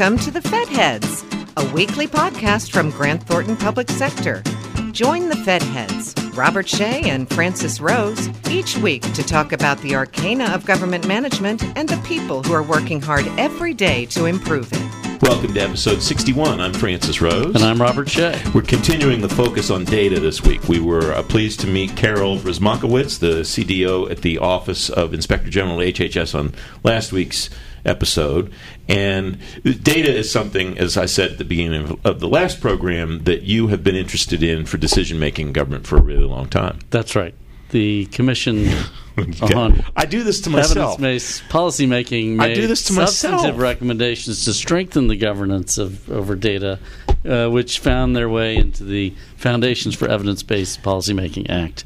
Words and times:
Welcome 0.00 0.18
to 0.20 0.30
the 0.30 0.40
Fed 0.40 0.66
Heads, 0.68 1.26
a 1.58 1.72
weekly 1.74 2.06
podcast 2.06 2.70
from 2.70 2.88
Grant 2.88 3.22
Thornton 3.24 3.54
Public 3.54 3.90
Sector. 3.90 4.42
Join 4.92 5.28
the 5.28 5.36
Fed 5.36 5.62
Heads, 5.62 6.14
Robert 6.32 6.66
Shea 6.66 7.02
and 7.02 7.28
Francis 7.28 7.82
Rose, 7.82 8.30
each 8.48 8.78
week 8.78 9.02
to 9.12 9.22
talk 9.22 9.52
about 9.52 9.76
the 9.82 9.94
arcana 9.94 10.46
of 10.54 10.64
government 10.64 11.06
management 11.06 11.62
and 11.76 11.86
the 11.86 12.00
people 12.08 12.42
who 12.42 12.54
are 12.54 12.62
working 12.62 13.02
hard 13.02 13.26
every 13.36 13.74
day 13.74 14.06
to 14.06 14.24
improve 14.24 14.72
it. 14.72 15.09
Welcome 15.22 15.52
to 15.52 15.60
episode 15.60 16.02
61. 16.02 16.60
I'm 16.60 16.72
Francis 16.72 17.20
Rose. 17.20 17.54
And 17.54 17.62
I'm 17.62 17.78
Robert 17.78 18.08
Shea. 18.08 18.42
We're 18.54 18.62
continuing 18.62 19.20
the 19.20 19.28
focus 19.28 19.70
on 19.70 19.84
data 19.84 20.18
this 20.18 20.42
week. 20.42 20.66
We 20.66 20.80
were 20.80 21.12
uh, 21.12 21.22
pleased 21.22 21.60
to 21.60 21.66
meet 21.66 21.94
Carol 21.94 22.38
Razmakowicz, 22.38 23.18
the 23.18 23.42
CDO 23.42 24.10
at 24.10 24.22
the 24.22 24.38
Office 24.38 24.88
of 24.88 25.12
Inspector 25.12 25.50
General 25.50 25.76
HHS, 25.76 26.34
on 26.34 26.54
last 26.82 27.12
week's 27.12 27.50
episode. 27.84 28.50
And 28.88 29.38
data 29.62 30.10
is 30.10 30.32
something, 30.32 30.78
as 30.78 30.96
I 30.96 31.04
said 31.04 31.32
at 31.32 31.38
the 31.38 31.44
beginning 31.44 31.82
of, 31.82 32.06
of 32.06 32.20
the 32.20 32.28
last 32.28 32.62
program, 32.62 33.24
that 33.24 33.42
you 33.42 33.66
have 33.68 33.84
been 33.84 33.96
interested 33.96 34.42
in 34.42 34.64
for 34.64 34.78
decision 34.78 35.18
making 35.18 35.48
in 35.48 35.52
government 35.52 35.86
for 35.86 35.98
a 35.98 36.02
really 36.02 36.24
long 36.24 36.48
time. 36.48 36.78
That's 36.88 37.14
right. 37.14 37.34
The 37.72 38.06
commission 38.06 38.70
I 39.96 40.06
do 40.06 40.22
this 40.22 40.40
to 40.42 40.50
myself. 40.50 41.00
evidence-based 41.00 41.48
policy 41.48 41.86
making. 41.86 42.40
I 42.40 42.54
do 42.54 42.66
this 42.66 42.84
to 42.84 42.92
substantive 42.92 43.40
myself. 43.42 43.60
recommendations 43.60 44.44
to 44.44 44.52
strengthen 44.54 45.08
the 45.08 45.16
governance 45.16 45.78
of 45.78 46.10
over 46.10 46.34
data, 46.36 46.78
uh, 47.24 47.48
which 47.48 47.78
found 47.80 48.14
their 48.16 48.28
way 48.28 48.56
into 48.56 48.84
the 48.84 49.14
Foundations 49.36 49.94
for 49.94 50.08
Evidence-Based 50.08 50.82
Policymaking 50.82 51.48
Act. 51.50 51.84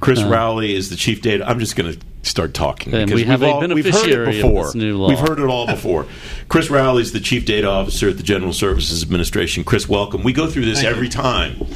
Kris 0.00 0.20
Uh, 0.20 0.28
Rowley 0.28 0.74
is 0.74 0.90
the 0.90 0.96
chief 0.96 1.22
data. 1.22 1.48
I'm 1.48 1.58
just 1.58 1.76
going 1.76 1.92
to 1.92 1.98
start 2.22 2.52
talking 2.52 2.92
And 2.94 3.06
because 3.06 3.20
we 3.22 3.26
have 3.26 3.40
we've 3.40 3.48
a 3.48 3.52
all, 3.52 3.60
we've 3.60 3.84
heard 3.84 3.86
it 3.86 3.92
beneficiary 3.92 4.40
of 4.40 4.46
before. 4.46 4.64
this 4.64 4.74
new 4.74 4.96
law. 4.98 5.08
We've 5.08 5.18
heard 5.18 5.38
it 5.40 5.46
all 5.46 5.66
before. 5.66 6.06
Kris 6.48 6.68
Rowley 6.70 7.02
is 7.02 7.12
the 7.12 7.20
chief 7.20 7.46
data 7.46 7.66
officer 7.66 8.08
at 8.10 8.16
the 8.18 8.22
General 8.22 8.52
Services 8.52 9.02
Administration. 9.02 9.64
Kris, 9.64 9.88
welcome. 9.88 10.22
We 10.22 10.32
go 10.34 10.46
through 10.48 10.66
this 10.66 10.84
every 10.84 11.08
time 11.08 11.66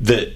that 0.00 0.28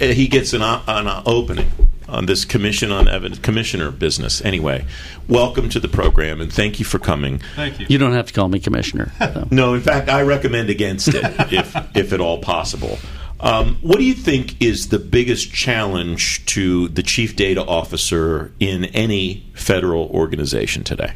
uh, 0.00 0.04
he 0.06 0.28
gets 0.28 0.52
an, 0.52 0.62
an 0.62 1.22
opening 1.26 1.70
on 2.10 2.26
this 2.26 2.44
commission 2.44 2.92
on 2.92 3.08
evidence 3.08 3.40
commissioner 3.40 3.90
business. 3.90 4.42
Anyway, 4.44 4.84
welcome 5.28 5.68
to 5.70 5.80
the 5.80 5.88
program 5.88 6.40
and 6.40 6.52
thank 6.52 6.78
you 6.78 6.84
for 6.84 6.98
coming. 6.98 7.40
Thank 7.56 7.80
you. 7.80 7.86
You 7.88 7.98
don't 7.98 8.12
have 8.12 8.26
to 8.26 8.32
call 8.32 8.48
me 8.48 8.60
commissioner. 8.60 9.12
though. 9.18 9.48
No, 9.50 9.74
in 9.74 9.80
fact, 9.80 10.08
I 10.08 10.22
recommend 10.22 10.70
against 10.70 11.08
it 11.08 11.24
if 11.52 11.76
if 11.96 12.12
at 12.12 12.20
all 12.20 12.38
possible. 12.38 12.98
Um, 13.40 13.76
what 13.80 13.96
do 13.96 14.04
you 14.04 14.12
think 14.12 14.60
is 14.60 14.88
the 14.88 14.98
biggest 14.98 15.52
challenge 15.52 16.44
to 16.46 16.88
the 16.88 17.02
chief 17.02 17.36
data 17.36 17.64
officer 17.64 18.52
in 18.60 18.84
any 18.86 19.46
federal 19.54 20.08
organization 20.08 20.84
today? 20.84 21.14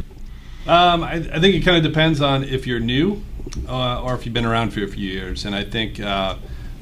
Um, 0.67 1.05
I, 1.05 1.17
I 1.17 1.41
think 1.41 1.55
it 1.55 1.61
kind 1.61 1.77
of 1.77 1.83
depends 1.83 2.23
on 2.23 2.45
if 2.45 2.67
you're 2.67 2.81
new 2.81 3.23
uh, 3.69 4.03
or 4.03 4.15
if 4.15 4.25
you've 4.25 4.33
been 4.33 4.47
around 4.47 4.71
for 4.73 4.83
a 4.83 4.89
few 4.89 5.07
years. 5.07 5.45
And 5.45 5.55
I 5.55 5.65
think 5.65 6.01
uh, 6.01 6.37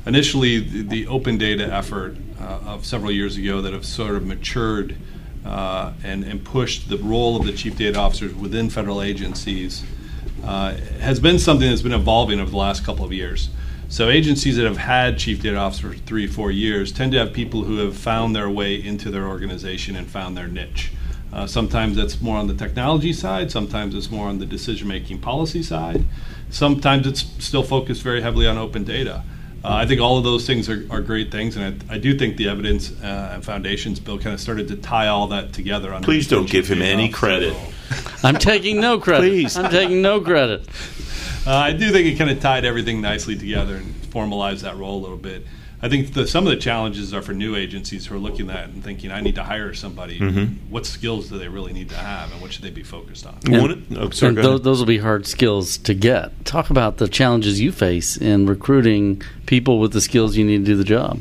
initially 0.06 0.60
the, 0.60 0.82
the 0.82 1.06
open 1.08 1.38
data 1.38 1.64
effort 1.72 2.16
of 2.42 2.84
several 2.84 3.10
years 3.10 3.36
ago 3.36 3.60
that 3.62 3.72
have 3.72 3.84
sort 3.84 4.14
of 4.14 4.26
matured 4.26 4.96
uh, 5.44 5.92
and, 6.04 6.24
and 6.24 6.44
pushed 6.44 6.88
the 6.88 6.98
role 6.98 7.36
of 7.36 7.46
the 7.46 7.52
chief 7.52 7.76
data 7.76 7.98
officers 7.98 8.34
within 8.34 8.70
federal 8.70 9.02
agencies 9.02 9.82
uh, 10.44 10.74
has 11.00 11.20
been 11.20 11.38
something 11.38 11.68
that's 11.68 11.82
been 11.82 11.92
evolving 11.92 12.40
over 12.40 12.50
the 12.50 12.56
last 12.56 12.84
couple 12.84 13.04
of 13.04 13.12
years. 13.12 13.50
So 13.88 14.08
agencies 14.08 14.56
that 14.56 14.64
have 14.64 14.78
had 14.78 15.18
chief 15.18 15.42
data 15.42 15.56
officers 15.56 15.98
for 15.98 16.06
three, 16.06 16.26
four 16.26 16.50
years 16.50 16.92
tend 16.92 17.12
to 17.12 17.18
have 17.18 17.32
people 17.32 17.64
who 17.64 17.76
have 17.78 17.96
found 17.96 18.34
their 18.34 18.48
way 18.48 18.74
into 18.74 19.10
their 19.10 19.26
organization 19.26 19.96
and 19.96 20.08
found 20.08 20.36
their 20.36 20.48
niche. 20.48 20.92
Uh, 21.32 21.46
sometimes 21.46 21.96
that's 21.96 22.20
more 22.20 22.36
on 22.36 22.46
the 22.46 22.54
technology 22.54 23.12
side. 23.12 23.50
Sometimes 23.50 23.94
it's 23.94 24.10
more 24.10 24.28
on 24.28 24.38
the 24.38 24.46
decision-making 24.46 25.18
policy 25.20 25.62
side. 25.62 26.04
Sometimes 26.50 27.06
it's 27.06 27.24
still 27.44 27.62
focused 27.62 28.02
very 28.02 28.20
heavily 28.20 28.46
on 28.46 28.58
open 28.58 28.84
data. 28.84 29.24
Uh, 29.64 29.74
I 29.74 29.86
think 29.86 30.00
all 30.00 30.18
of 30.18 30.24
those 30.24 30.44
things 30.46 30.68
are, 30.68 30.84
are 30.90 31.00
great 31.00 31.30
things, 31.30 31.56
and 31.56 31.82
I, 31.88 31.94
I 31.94 31.98
do 31.98 32.18
think 32.18 32.36
the 32.36 32.48
evidence 32.48 32.90
uh, 33.00 33.30
and 33.34 33.44
foundations 33.44 34.00
bill 34.00 34.18
kind 34.18 34.34
of 34.34 34.40
started 34.40 34.66
to 34.68 34.76
tie 34.76 35.06
all 35.06 35.28
that 35.28 35.52
together. 35.52 35.94
under 35.94 36.04
Please 36.04 36.26
don't 36.26 36.50
give 36.50 36.66
him 36.66 36.82
any 36.82 37.04
officer 37.04 37.16
credit. 37.16 37.52
role. 37.52 37.72
I'm 38.24 38.38
taking 38.38 38.80
no 38.80 38.98
credit. 38.98 39.28
Please. 39.28 39.56
I'm 39.56 39.70
taking 39.70 40.02
no 40.02 40.20
credit. 40.20 40.68
Uh, 41.44 41.50
I 41.56 41.72
do 41.72 41.90
think 41.90 42.06
it 42.06 42.16
kind 42.16 42.30
of 42.30 42.38
tied 42.38 42.64
everything 42.64 43.00
nicely 43.00 43.36
together 43.36 43.74
and 43.74 43.96
formalized 44.12 44.62
that 44.62 44.76
role 44.76 45.00
a 45.00 45.02
little 45.02 45.16
bit. 45.16 45.44
I 45.84 45.88
think 45.88 46.14
the, 46.14 46.28
some 46.28 46.46
of 46.46 46.52
the 46.52 46.58
challenges 46.60 47.12
are 47.12 47.22
for 47.22 47.32
new 47.34 47.56
agencies 47.56 48.06
who 48.06 48.14
are 48.14 48.18
looking 48.18 48.48
at 48.50 48.68
it 48.68 48.74
and 48.74 48.84
thinking, 48.84 49.10
I 49.10 49.20
need 49.20 49.34
to 49.34 49.42
hire 49.42 49.74
somebody. 49.74 50.20
Mm-hmm. 50.20 50.70
What 50.70 50.86
skills 50.86 51.28
do 51.28 51.38
they 51.38 51.48
really 51.48 51.72
need 51.72 51.88
to 51.88 51.96
have, 51.96 52.30
and 52.32 52.40
what 52.40 52.52
should 52.52 52.62
they 52.62 52.70
be 52.70 52.84
focused 52.84 53.26
on? 53.26 53.34
One- 53.48 53.86
oh, 53.98 54.10
sorry, 54.10 54.28
and 54.28 54.36
go 54.36 54.42
tho- 54.42 54.48
ahead. 54.50 54.62
those 54.62 54.78
will 54.78 54.86
be 54.86 54.98
hard 54.98 55.26
skills 55.26 55.76
to 55.78 55.92
get. 55.94 56.44
Talk 56.44 56.70
about 56.70 56.98
the 56.98 57.08
challenges 57.08 57.60
you 57.60 57.72
face 57.72 58.16
in 58.16 58.46
recruiting 58.46 59.22
people 59.46 59.80
with 59.80 59.92
the 59.92 60.00
skills 60.00 60.36
you 60.36 60.44
need 60.44 60.58
to 60.58 60.64
do 60.64 60.76
the 60.76 60.84
job. 60.84 61.20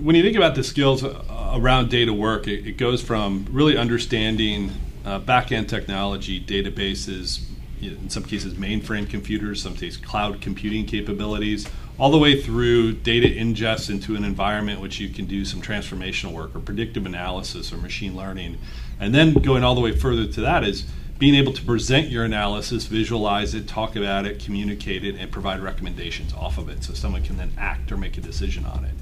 when 0.00 0.14
you 0.14 0.22
think 0.22 0.36
about 0.36 0.54
the 0.54 0.62
skills 0.62 1.02
uh, 1.02 1.52
around 1.54 1.90
data 1.90 2.12
work, 2.12 2.46
it, 2.46 2.64
it 2.64 2.76
goes 2.78 3.02
from 3.02 3.46
really 3.50 3.76
understanding 3.76 4.70
uh, 5.04 5.18
back-end 5.18 5.68
technology, 5.68 6.40
databases, 6.40 7.40
you 7.40 7.46
know, 7.48 7.55
in 7.80 8.10
some 8.10 8.24
cases 8.24 8.54
mainframe 8.54 9.08
computers, 9.08 9.62
some 9.62 9.74
cases 9.74 9.96
cloud 9.96 10.40
computing 10.40 10.86
capabilities, 10.86 11.66
all 11.98 12.10
the 12.10 12.18
way 12.18 12.40
through 12.40 12.92
data 12.92 13.26
ingest 13.26 13.88
into 13.88 14.16
an 14.16 14.24
environment 14.24 14.80
which 14.80 15.00
you 15.00 15.08
can 15.08 15.24
do 15.26 15.44
some 15.44 15.62
transformational 15.62 16.32
work 16.32 16.54
or 16.54 16.60
predictive 16.60 17.06
analysis 17.06 17.72
or 17.72 17.76
machine 17.78 18.14
learning. 18.14 18.58
And 19.00 19.14
then 19.14 19.34
going 19.34 19.64
all 19.64 19.74
the 19.74 19.80
way 19.80 19.96
further 19.96 20.26
to 20.26 20.40
that 20.42 20.64
is 20.64 20.84
being 21.18 21.34
able 21.34 21.52
to 21.54 21.62
present 21.62 22.08
your 22.08 22.24
analysis, 22.24 22.84
visualize 22.84 23.54
it, 23.54 23.66
talk 23.66 23.96
about 23.96 24.26
it, 24.26 24.44
communicate 24.44 25.04
it, 25.04 25.14
and 25.16 25.30
provide 25.30 25.60
recommendations 25.60 26.34
off 26.34 26.58
of 26.58 26.68
it 26.68 26.84
so 26.84 26.92
someone 26.92 27.22
can 27.22 27.38
then 27.38 27.52
act 27.56 27.90
or 27.90 27.96
make 27.96 28.18
a 28.18 28.20
decision 28.20 28.66
on 28.66 28.84
it. 28.84 28.94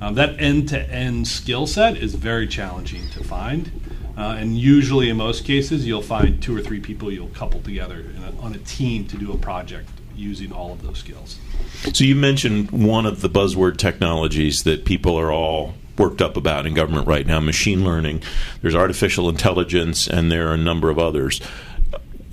Um, 0.00 0.14
that 0.16 0.38
end 0.38 0.68
to 0.70 0.90
end 0.90 1.26
skill 1.26 1.66
set 1.66 1.96
is 1.96 2.14
very 2.14 2.46
challenging 2.46 3.08
to 3.10 3.24
find. 3.24 3.70
Uh, 4.16 4.36
and 4.38 4.56
usually, 4.56 5.10
in 5.10 5.16
most 5.16 5.44
cases, 5.44 5.86
you'll 5.86 6.02
find 6.02 6.42
two 6.42 6.56
or 6.56 6.60
three 6.60 6.80
people 6.80 7.10
you'll 7.10 7.28
couple 7.28 7.60
together 7.60 8.04
a, 8.22 8.42
on 8.42 8.54
a 8.54 8.58
team 8.58 9.06
to 9.08 9.16
do 9.16 9.32
a 9.32 9.36
project 9.36 9.88
using 10.14 10.52
all 10.52 10.72
of 10.72 10.82
those 10.82 10.98
skills. 10.98 11.38
So 11.92 12.04
you 12.04 12.14
mentioned 12.14 12.70
one 12.70 13.06
of 13.06 13.20
the 13.20 13.28
buzzword 13.28 13.76
technologies 13.76 14.62
that 14.62 14.84
people 14.84 15.18
are 15.18 15.32
all 15.32 15.74
worked 15.98 16.22
up 16.22 16.36
about 16.36 16.66
in 16.66 16.74
government 16.74 17.06
right 17.06 17.26
now 17.26 17.40
machine 17.40 17.84
learning. 17.84 18.22
There's 18.62 18.74
artificial 18.74 19.28
intelligence, 19.28 20.06
and 20.06 20.30
there 20.30 20.48
are 20.48 20.54
a 20.54 20.58
number 20.58 20.90
of 20.90 20.98
others. 20.98 21.40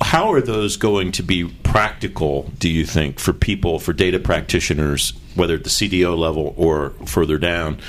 How 0.01 0.31
are 0.33 0.41
those 0.41 0.77
going 0.77 1.11
to 1.13 1.23
be 1.23 1.45
practical, 1.45 2.51
do 2.57 2.69
you 2.69 2.85
think, 2.85 3.19
for 3.19 3.33
people, 3.33 3.77
for 3.77 3.93
data 3.93 4.19
practitioners, 4.19 5.13
whether 5.35 5.55
at 5.55 5.63
the 5.63 5.69
CDO 5.69 6.17
level 6.17 6.55
or 6.57 6.91
further 7.05 7.37
down, 7.37 7.79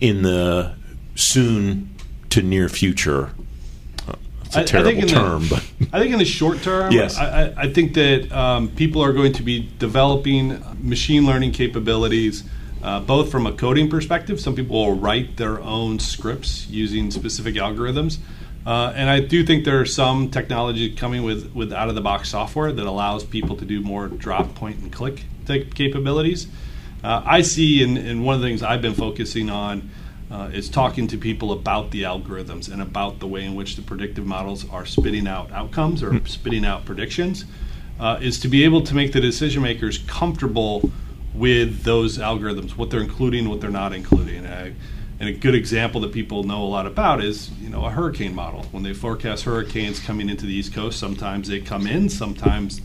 in 0.00 0.22
the 0.22 0.74
soon 1.14 1.94
to 2.30 2.42
near 2.42 2.68
future? 2.68 3.30
It's 4.44 4.56
a 4.56 4.60
I- 4.60 4.62
I 4.62 4.64
terrible 4.64 4.90
think 4.90 5.02
in 5.02 5.08
the- 5.08 5.14
term, 5.14 5.46
but 5.48 5.62
I 5.92 5.98
think 6.00 6.12
in 6.12 6.18
the 6.18 6.24
short 6.24 6.62
term, 6.62 6.92
Yes. 6.92 7.18
I, 7.18 7.44
I, 7.48 7.54
I 7.64 7.72
think 7.72 7.94
that 7.94 8.32
um, 8.32 8.68
people 8.68 9.02
are 9.02 9.12
going 9.12 9.32
to 9.34 9.42
be 9.42 9.68
developing 9.78 10.62
machine 10.82 11.26
learning 11.26 11.52
capabilities, 11.52 12.44
uh, 12.82 13.00
both 13.00 13.30
from 13.30 13.46
a 13.46 13.52
coding 13.52 13.90
perspective. 13.90 14.40
Some 14.40 14.54
people 14.54 14.76
will 14.86 14.94
write 14.94 15.36
their 15.36 15.60
own 15.60 15.98
scripts 15.98 16.66
using 16.68 17.10
specific 17.10 17.56
algorithms. 17.56 18.18
Uh, 18.66 18.92
and 18.94 19.08
I 19.08 19.20
do 19.20 19.44
think 19.44 19.64
there 19.64 19.80
are 19.80 19.86
some 19.86 20.30
technology 20.30 20.94
coming 20.94 21.22
with, 21.22 21.52
with 21.54 21.72
out 21.72 21.88
of 21.88 21.94
the 21.94 22.00
box 22.02 22.28
software 22.30 22.70
that 22.72 22.86
allows 22.86 23.24
people 23.24 23.56
to 23.56 23.64
do 23.64 23.80
more 23.80 24.08
drop, 24.08 24.54
point, 24.54 24.78
and 24.78 24.92
click 24.92 25.24
type 25.46 25.74
capabilities. 25.74 26.46
Uh, 27.02 27.22
I 27.24 27.42
see, 27.42 27.82
and, 27.82 27.96
and 27.96 28.24
one 28.24 28.34
of 28.34 28.40
the 28.42 28.46
things 28.48 28.62
I've 28.62 28.82
been 28.82 28.94
focusing 28.94 29.48
on 29.50 29.90
uh, 30.30 30.50
is 30.52 30.68
talking 30.68 31.06
to 31.08 31.16
people 31.16 31.52
about 31.52 31.90
the 31.90 32.02
algorithms 32.02 32.70
and 32.70 32.82
about 32.82 33.18
the 33.18 33.26
way 33.26 33.44
in 33.44 33.54
which 33.54 33.76
the 33.76 33.82
predictive 33.82 34.26
models 34.26 34.68
are 34.70 34.84
spitting 34.84 35.26
out 35.26 35.50
outcomes 35.52 36.02
or 36.02 36.24
spitting 36.26 36.64
out 36.64 36.84
predictions, 36.84 37.44
uh, 37.98 38.18
is 38.20 38.38
to 38.40 38.48
be 38.48 38.64
able 38.64 38.82
to 38.82 38.94
make 38.94 39.12
the 39.12 39.20
decision 39.20 39.62
makers 39.62 39.98
comfortable 40.06 40.90
with 41.34 41.82
those 41.84 42.18
algorithms, 42.18 42.70
what 42.72 42.90
they're 42.90 43.00
including, 43.00 43.48
what 43.48 43.60
they're 43.60 43.70
not 43.70 43.92
including. 43.92 44.44
And, 44.44 44.54
I, 44.54 44.74
and 45.20 45.28
a 45.28 45.32
good 45.32 45.54
example 45.54 46.00
that 46.02 46.12
people 46.12 46.44
know 46.44 46.62
a 46.62 46.68
lot 46.68 46.86
about 46.86 47.22
is, 47.22 47.50
you 47.60 47.70
know, 47.70 47.84
a 47.84 47.90
hurricane 47.90 48.34
model. 48.34 48.64
When 48.70 48.82
they 48.82 48.94
forecast 48.94 49.44
hurricanes 49.44 49.98
coming 50.00 50.28
into 50.28 50.46
the 50.46 50.54
East 50.54 50.74
Coast, 50.74 50.98
sometimes 50.98 51.48
they 51.48 51.60
come 51.60 51.86
in, 51.86 52.08
sometimes 52.08 52.80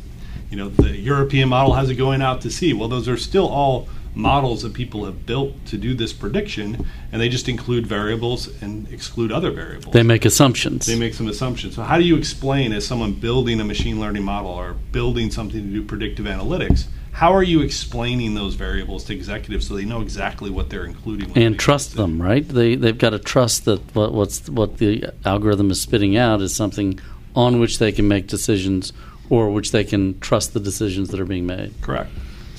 you 0.49 0.57
know 0.57 0.69
the 0.69 0.95
European 0.95 1.49
model 1.49 1.73
has 1.73 1.89
it 1.89 1.95
going 1.95 2.21
out 2.21 2.41
to 2.41 2.51
sea. 2.51 2.73
Well, 2.73 2.87
those 2.87 3.07
are 3.07 3.17
still 3.17 3.47
all 3.47 3.87
models 4.15 4.61
that 4.63 4.73
people 4.73 5.05
have 5.05 5.25
built 5.25 5.65
to 5.65 5.77
do 5.77 5.93
this 5.93 6.13
prediction, 6.13 6.85
and 7.11 7.21
they 7.21 7.29
just 7.29 7.49
include 7.49 7.87
variables 7.87 8.49
and 8.61 8.87
exclude 8.91 9.31
other 9.31 9.51
variables. 9.51 9.93
They 9.93 10.03
make 10.03 10.25
assumptions. 10.25 10.85
They 10.85 10.97
make 10.97 11.13
some 11.13 11.27
assumptions. 11.27 11.75
So, 11.75 11.83
how 11.83 11.97
do 11.97 12.03
you 12.03 12.15
explain 12.15 12.73
as 12.73 12.85
someone 12.85 13.13
building 13.13 13.59
a 13.59 13.63
machine 13.63 13.99
learning 13.99 14.23
model 14.23 14.51
or 14.51 14.73
building 14.73 15.31
something 15.31 15.61
to 15.61 15.69
do 15.69 15.83
predictive 15.83 16.25
analytics? 16.25 16.85
How 17.13 17.33
are 17.33 17.43
you 17.43 17.61
explaining 17.61 18.33
those 18.33 18.55
variables 18.55 19.03
to 19.05 19.13
executives 19.13 19.67
so 19.67 19.75
they 19.75 19.85
know 19.85 20.01
exactly 20.01 20.49
what 20.49 20.71
they're 20.71 20.85
including? 20.85 21.29
when 21.29 21.43
and 21.43 21.59
trust 21.59 21.95
them, 21.95 22.21
right? 22.21 22.47
They 22.47 22.75
they've 22.75 22.97
got 22.97 23.11
to 23.11 23.19
trust 23.19 23.65
that 23.65 23.95
what 23.95 24.13
what's 24.13 24.49
what 24.49 24.77
the 24.77 25.11
algorithm 25.23 25.69
is 25.69 25.79
spitting 25.79 26.17
out 26.17 26.41
is 26.41 26.55
something 26.55 26.99
on 27.35 27.59
which 27.59 27.79
they 27.79 27.91
can 27.91 28.07
make 28.07 28.27
decisions 28.27 28.93
or 29.29 29.49
which 29.49 29.71
they 29.71 29.83
can 29.83 30.19
trust 30.19 30.53
the 30.53 30.59
decisions 30.59 31.09
that 31.09 31.19
are 31.19 31.25
being 31.25 31.45
made. 31.45 31.73
Correct. 31.81 32.11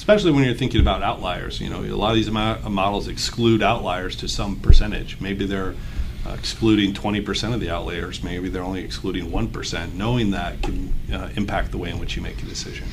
Especially 0.04 0.32
when 0.32 0.44
you're 0.44 0.52
thinking 0.52 0.82
about 0.82 1.02
outliers. 1.02 1.62
You 1.62 1.70
know, 1.70 1.82
a 1.82 1.96
lot 1.96 2.10
of 2.10 2.16
these 2.16 2.30
models 2.30 3.08
exclude 3.08 3.62
outliers 3.62 4.14
to 4.16 4.28
some 4.28 4.56
percentage. 4.60 5.18
Maybe 5.18 5.46
they're 5.46 5.74
uh, 6.26 6.36
excluding 6.38 6.92
20% 6.92 7.54
of 7.54 7.60
the 7.60 7.70
outliers. 7.70 8.22
Maybe 8.22 8.50
they're 8.50 8.62
only 8.62 8.84
excluding 8.84 9.30
1%. 9.30 9.94
Knowing 9.94 10.30
that 10.32 10.60
can 10.60 10.92
uh, 11.10 11.30
impact 11.36 11.70
the 11.70 11.78
way 11.78 11.88
in 11.88 11.98
which 11.98 12.16
you 12.16 12.22
make 12.22 12.42
a 12.42 12.44
decision. 12.44 12.86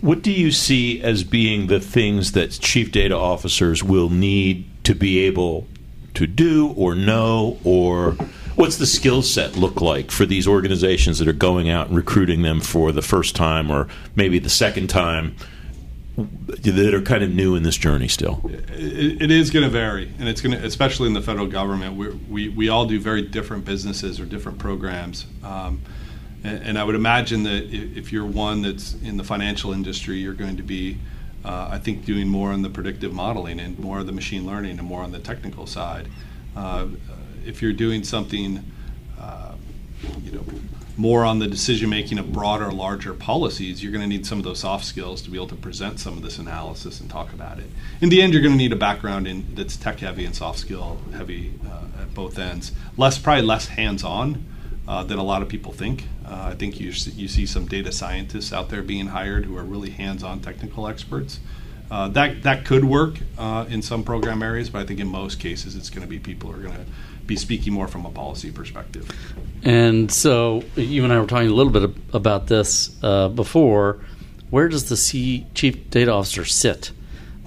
What 0.00 0.22
do 0.22 0.32
you 0.32 0.50
see 0.50 1.00
as 1.00 1.22
being 1.22 1.68
the 1.68 1.78
things 1.78 2.32
that 2.32 2.50
chief 2.50 2.90
data 2.90 3.14
officers 3.16 3.84
will 3.84 4.10
need 4.10 4.68
to 4.82 4.96
be 4.96 5.20
able 5.20 5.68
to 6.14 6.26
do 6.26 6.72
or 6.76 6.96
know 6.96 7.60
or 7.62 8.16
what's 8.56 8.78
the 8.78 8.86
skill 8.86 9.22
set 9.22 9.54
look 9.54 9.80
like 9.80 10.10
for 10.10 10.26
these 10.26 10.48
organizations 10.48 11.20
that 11.20 11.28
are 11.28 11.32
going 11.32 11.70
out 11.70 11.86
and 11.86 11.96
recruiting 11.96 12.42
them 12.42 12.58
for 12.60 12.90
the 12.90 13.02
first 13.02 13.36
time 13.36 13.70
or 13.70 13.86
maybe 14.16 14.40
the 14.40 14.50
second 14.50 14.88
time 14.88 15.36
that 16.16 16.94
are 16.94 17.02
kind 17.02 17.22
of 17.22 17.34
new 17.34 17.54
in 17.54 17.62
this 17.62 17.76
journey 17.76 18.08
still? 18.08 18.40
it, 18.76 19.22
it 19.22 19.30
is 19.30 19.50
going 19.50 19.64
to 19.64 19.70
vary, 19.70 20.10
and 20.18 20.28
it's 20.28 20.40
going 20.40 20.58
to, 20.58 20.64
especially 20.64 21.08
in 21.08 21.14
the 21.14 21.22
federal 21.22 21.46
government. 21.46 21.96
we 21.96 22.08
we 22.08 22.48
we 22.48 22.68
all 22.68 22.86
do 22.86 22.98
very 23.00 23.22
different 23.22 23.64
businesses 23.64 24.20
or 24.20 24.24
different 24.24 24.58
programs. 24.58 25.26
Um, 25.42 25.82
and, 26.44 26.62
and, 26.62 26.78
I 26.78 26.84
would 26.84 26.94
imagine 26.94 27.42
that 27.44 27.64
if 27.72 28.12
you're 28.12 28.24
one 28.24 28.62
that's 28.62 28.94
in 29.02 29.16
the 29.16 29.24
financial 29.24 29.72
industry, 29.72 30.16
you're 30.16 30.34
going 30.34 30.56
to 30.58 30.62
be, 30.62 30.98
uh, 31.44 31.68
I 31.72 31.78
think, 31.78 32.04
doing 32.04 32.28
more 32.28 32.52
on 32.52 32.62
the 32.62 32.70
predictive 32.70 33.12
modeling 33.12 33.58
and 33.58 33.78
more 33.78 33.98
of 33.98 34.06
the 34.06 34.12
machine 34.12 34.46
learning 34.46 34.78
and 34.78 34.86
more 34.86 35.02
on 35.02 35.12
the 35.12 35.18
technical 35.18 35.66
side. 35.66 36.08
Uh, 36.54 36.86
if 37.44 37.62
you're 37.62 37.72
doing 37.72 38.04
something, 38.04 38.64
uh, 39.18 39.54
you 40.22 40.32
know, 40.32 40.44
more 40.96 41.24
on 41.24 41.38
the 41.38 41.46
decision 41.46 41.90
making 41.90 42.18
of 42.18 42.32
broader, 42.32 42.70
larger 42.72 43.12
policies, 43.12 43.82
you're 43.82 43.92
going 43.92 44.02
to 44.02 44.08
need 44.08 44.24
some 44.26 44.38
of 44.38 44.44
those 44.44 44.60
soft 44.60 44.84
skills 44.84 45.20
to 45.22 45.30
be 45.30 45.36
able 45.36 45.48
to 45.48 45.54
present 45.54 46.00
some 46.00 46.16
of 46.16 46.22
this 46.22 46.38
analysis 46.38 47.00
and 47.00 47.10
talk 47.10 47.32
about 47.32 47.58
it. 47.58 47.66
In 48.00 48.08
the 48.08 48.22
end, 48.22 48.32
you're 48.32 48.42
going 48.42 48.54
to 48.54 48.58
need 48.58 48.72
a 48.72 48.76
background 48.76 49.26
in 49.26 49.54
that's 49.54 49.76
tech 49.76 50.00
heavy 50.00 50.24
and 50.24 50.34
soft 50.34 50.58
skill 50.58 50.98
heavy 51.12 51.52
uh, 51.66 52.02
at 52.02 52.14
both 52.14 52.38
ends. 52.38 52.72
Less, 52.96 53.18
probably 53.18 53.42
less 53.42 53.68
hands 53.68 54.02
on 54.02 54.46
uh, 54.88 55.02
than 55.04 55.18
a 55.18 55.22
lot 55.22 55.42
of 55.42 55.48
people 55.48 55.72
think. 55.72 56.04
Uh, 56.24 56.50
I 56.52 56.54
think 56.54 56.80
you 56.80 56.88
you 56.88 57.28
see 57.28 57.46
some 57.46 57.66
data 57.66 57.92
scientists 57.92 58.52
out 58.52 58.70
there 58.70 58.82
being 58.82 59.08
hired 59.08 59.44
who 59.44 59.56
are 59.56 59.64
really 59.64 59.90
hands 59.90 60.22
on 60.22 60.40
technical 60.40 60.88
experts. 60.88 61.40
Uh, 61.90 62.08
that 62.08 62.42
that 62.42 62.64
could 62.64 62.84
work 62.84 63.18
uh, 63.38 63.64
in 63.68 63.82
some 63.82 64.02
program 64.02 64.42
areas, 64.42 64.70
but 64.70 64.80
I 64.80 64.86
think 64.86 64.98
in 64.98 65.08
most 65.08 65.38
cases 65.38 65.76
it's 65.76 65.90
going 65.90 66.02
to 66.02 66.08
be 66.08 66.18
people 66.18 66.50
who 66.50 66.58
are 66.58 66.62
going 66.62 66.74
to 66.74 66.86
be 67.26 67.36
speaking 67.36 67.72
more 67.72 67.88
from 67.88 68.06
a 68.06 68.10
policy 68.10 68.50
perspective. 68.50 69.10
And 69.62 70.10
so 70.10 70.62
you 70.76 71.04
and 71.04 71.12
I 71.12 71.18
were 71.18 71.26
talking 71.26 71.48
a 71.48 71.54
little 71.54 71.72
bit 71.72 71.90
about 72.12 72.46
this 72.46 72.96
uh, 73.02 73.28
before. 73.28 74.00
Where 74.50 74.68
does 74.68 74.88
the 74.88 74.96
C 74.96 75.46
chief 75.54 75.90
data 75.90 76.12
officer 76.12 76.44
sit? 76.44 76.92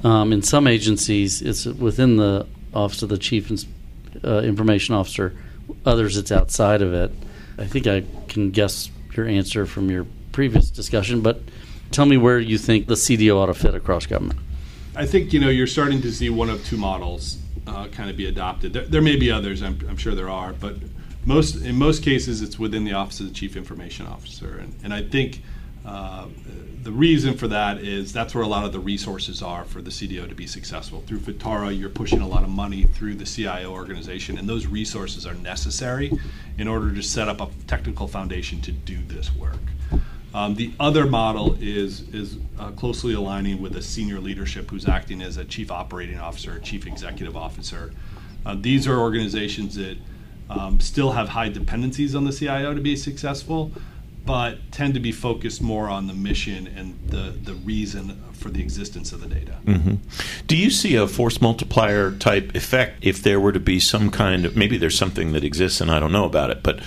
Um, 0.03 0.31
in 0.33 0.41
some 0.41 0.67
agencies, 0.67 1.41
it's 1.41 1.65
within 1.65 2.17
the 2.17 2.47
office 2.73 3.01
of 3.01 3.09
the 3.09 3.17
chief 3.17 3.51
uh, 4.23 4.39
information 4.39 4.95
officer. 4.95 5.35
Others, 5.85 6.17
it's 6.17 6.31
outside 6.31 6.81
of 6.81 6.93
it. 6.93 7.11
I 7.57 7.65
think 7.65 7.87
I 7.87 8.03
can 8.27 8.51
guess 8.51 8.89
your 9.15 9.27
answer 9.27 9.65
from 9.65 9.89
your 9.89 10.05
previous 10.31 10.69
discussion, 10.69 11.21
but 11.21 11.41
tell 11.91 12.05
me 12.05 12.17
where 12.17 12.39
you 12.39 12.57
think 12.57 12.87
the 12.87 12.95
CDO 12.95 13.35
ought 13.37 13.47
to 13.47 13.53
fit 13.53 13.75
across 13.75 14.05
government. 14.05 14.39
I 14.95 15.05
think 15.05 15.33
you 15.33 15.39
know 15.39 15.49
you're 15.49 15.67
starting 15.67 16.01
to 16.01 16.11
see 16.11 16.29
one 16.29 16.49
of 16.49 16.65
two 16.65 16.77
models 16.77 17.37
uh, 17.69 17.87
kind 17.87 18.09
of 18.09 18.17
be 18.17 18.25
adopted. 18.25 18.73
There, 18.73 18.85
there 18.85 19.01
may 19.01 19.15
be 19.15 19.31
others, 19.31 19.61
I'm, 19.61 19.79
I'm, 19.87 19.97
sure 19.97 20.15
there 20.15 20.29
are, 20.29 20.53
but 20.53 20.75
most 21.25 21.63
in 21.63 21.77
most 21.77 22.03
cases 22.03 22.41
it's 22.41 22.57
within 22.57 22.83
the 22.83 22.93
office 22.93 23.19
of 23.19 23.27
the 23.27 23.33
chief 23.33 23.55
information 23.55 24.07
officer, 24.07 24.57
and, 24.57 24.73
and 24.83 24.93
I 24.93 25.03
think 25.03 25.41
uh, 25.85 26.25
the 26.83 26.91
reason 26.91 27.35
for 27.35 27.47
that 27.47 27.79
is 27.79 28.13
that's 28.13 28.33
where 28.33 28.43
a 28.43 28.47
lot 28.47 28.65
of 28.65 28.71
the 28.71 28.79
resources 28.79 29.41
are 29.41 29.63
for 29.65 29.81
the 29.81 29.89
CDO 29.89 30.27
to 30.29 30.35
be 30.35 30.47
successful. 30.47 31.01
Through 31.01 31.19
FITARA, 31.19 31.77
you're 31.77 31.89
pushing 31.89 32.21
a 32.21 32.27
lot 32.27 32.43
of 32.43 32.49
money 32.49 32.83
through 32.83 33.15
the 33.15 33.25
CIO 33.25 33.71
organization, 33.71 34.37
and 34.37 34.47
those 34.47 34.65
resources 34.65 35.25
are 35.25 35.33
necessary 35.35 36.11
in 36.57 36.67
order 36.67 36.93
to 36.93 37.01
set 37.01 37.27
up 37.27 37.41
a 37.41 37.49
technical 37.67 38.07
foundation 38.07 38.61
to 38.61 38.71
do 38.71 38.97
this 39.07 39.35
work. 39.35 39.59
Um, 40.33 40.55
the 40.55 40.71
other 40.79 41.05
model 41.05 41.57
is 41.59 42.01
is 42.13 42.37
uh, 42.59 42.71
closely 42.71 43.13
aligning 43.13 43.61
with 43.61 43.75
a 43.75 43.81
senior 43.81 44.19
leadership 44.19 44.69
who's 44.69 44.87
acting 44.87 45.21
as 45.21 45.37
a 45.37 45.45
chief 45.45 45.71
operating 45.71 46.19
officer, 46.19 46.55
a 46.55 46.59
chief 46.59 46.85
executive 46.85 47.35
officer. 47.35 47.91
Uh, 48.45 48.55
these 48.59 48.87
are 48.87 48.99
organizations 48.99 49.75
that 49.75 49.97
um, 50.49 50.79
still 50.79 51.11
have 51.11 51.29
high 51.29 51.49
dependencies 51.49 52.15
on 52.15 52.25
the 52.25 52.31
CIO 52.31 52.73
to 52.73 52.81
be 52.81 52.95
successful, 52.95 53.71
but 54.25 54.71
tend 54.71 54.93
to 54.93 54.99
be 54.99 55.11
focused 55.11 55.61
more 55.61 55.89
on 55.89 56.07
the 56.07 56.13
mission 56.13 56.67
and 56.67 56.97
the, 57.07 57.33
the 57.43 57.53
reason 57.53 58.21
for 58.33 58.49
the 58.49 58.61
existence 58.61 59.11
of 59.11 59.21
the 59.21 59.27
data. 59.27 59.57
Mm-hmm. 59.65 59.95
Do 60.47 60.55
you 60.55 60.69
see 60.69 60.95
a 60.95 61.07
force 61.07 61.41
multiplier 61.41 62.11
type 62.11 62.55
effect 62.55 62.99
if 63.01 63.21
there 63.21 63.39
were 63.39 63.51
to 63.51 63.59
be 63.59 63.79
some 63.79 64.09
kind 64.09 64.45
of 64.45 64.55
maybe 64.55 64.77
there's 64.77 64.97
something 64.97 65.33
that 65.33 65.43
exists 65.43 65.81
and 65.81 65.91
I 65.91 65.99
don't 65.99 66.11
know 66.11 66.25
about 66.25 66.49
it, 66.49 66.63
but 66.63 66.79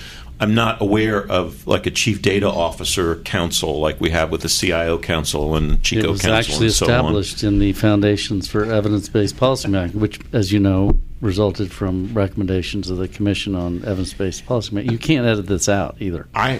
I'm 0.43 0.53
not 0.53 0.81
aware 0.81 1.25
of 1.31 1.65
like 1.65 1.85
a 1.85 1.89
chief 1.89 2.21
data 2.21 2.49
officer 2.49 3.15
council 3.15 3.79
like 3.79 4.01
we 4.01 4.09
have 4.09 4.29
with 4.29 4.41
the 4.41 4.49
CIO 4.49 4.97
council 4.99 5.55
and 5.55 5.81
Chico 5.81 6.03
it 6.03 6.11
was 6.11 6.21
council 6.21 6.37
actually 6.37 6.65
and 6.65 6.75
so 6.75 6.85
established 6.85 7.43
on. 7.45 7.53
in 7.53 7.59
the 7.59 7.71
Foundations 7.71 8.49
for 8.49 8.65
Evidence-Based 8.65 9.37
Policymaking, 9.37 9.95
which, 9.95 10.19
as 10.33 10.51
you 10.51 10.59
know, 10.59 10.99
resulted 11.21 11.71
from 11.71 12.13
recommendations 12.13 12.89
of 12.89 12.97
the 12.97 13.07
Commission 13.07 13.55
on 13.55 13.85
Evidence-Based 13.85 14.45
Policymaking. 14.45 14.91
You 14.91 14.97
can't 14.97 15.25
edit 15.25 15.47
this 15.47 15.69
out 15.69 15.95
either. 16.01 16.27
I 16.35 16.59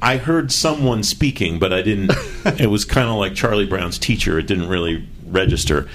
I 0.00 0.18
heard 0.18 0.52
someone 0.52 1.02
speaking, 1.02 1.58
but 1.58 1.72
I 1.72 1.82
didn't. 1.82 2.12
it 2.60 2.70
was 2.70 2.84
kind 2.84 3.08
of 3.08 3.16
like 3.16 3.34
Charlie 3.34 3.66
Brown's 3.66 3.98
teacher. 3.98 4.38
It 4.38 4.46
didn't 4.46 4.68
really 4.68 5.08
register. 5.26 5.88